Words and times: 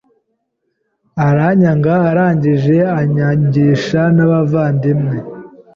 aranyanga 1.27 1.93
arangije 2.09 2.77
anyangisha 2.99 4.01
n’abavandimwe 4.15 5.17